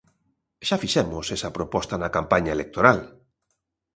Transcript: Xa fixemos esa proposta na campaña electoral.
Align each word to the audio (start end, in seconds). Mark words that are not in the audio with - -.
Xa 0.67 0.75
fixemos 0.83 1.25
esa 1.35 1.53
proposta 1.57 1.93
na 2.01 2.13
campaña 2.17 2.55
electoral. 2.57 2.99